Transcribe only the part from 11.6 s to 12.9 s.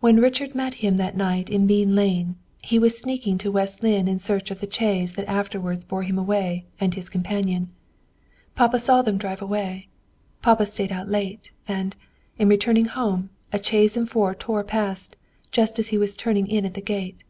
and, in returning